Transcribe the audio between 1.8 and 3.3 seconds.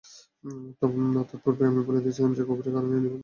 বলে দিয়েছিলাম যে, কুফরীর কারণে এ নিমজ্জিত হবে।